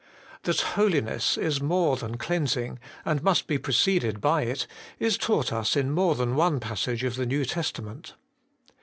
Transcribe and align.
THAT 0.45 0.61
holiness 0.61 1.37
is 1.37 1.61
more 1.61 1.95
than 1.95 2.17
cleansing, 2.17 2.79
and 3.05 3.21
must 3.21 3.45
be 3.45 3.59
preceded 3.59 4.19
by 4.19 4.41
it, 4.41 4.65
is 4.97 5.15
taught 5.15 5.53
us 5.53 5.75
in 5.75 5.91
more 5.91 6.15
than 6.15 6.33
one 6.35 6.59
passage 6.59 7.03
of 7.03 7.17
the 7.17 7.27
New 7.27 7.45
Testament. 7.45 8.15